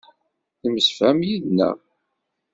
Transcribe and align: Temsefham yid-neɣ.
Temsefham 0.61 1.19
yid-neɣ. 1.27 1.77